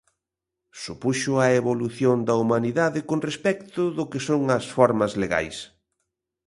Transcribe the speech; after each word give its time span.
Supuxo 0.83 1.33
a 1.45 1.47
evolución 1.61 2.17
da 2.27 2.35
humanidade 2.41 2.99
con 3.09 3.19
respecto 3.29 3.81
do 3.97 4.03
que 4.11 4.19
son 4.27 4.41
as 4.57 4.65
formas 4.77 5.11
legais. 5.21 5.57